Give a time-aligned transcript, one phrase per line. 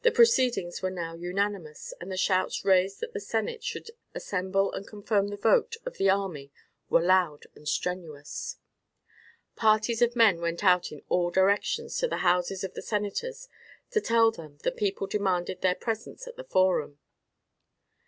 [0.03, 4.87] The proceedings were now unanimous, and the shouts raised that the senate should assemble and
[4.87, 6.51] confirm the vote of the army
[6.89, 8.57] were loud and strenuous.
[9.55, 13.47] Parties of men went out in all directions to the houses of the senators
[13.91, 16.97] to tell them the people demanded their presence at the forum.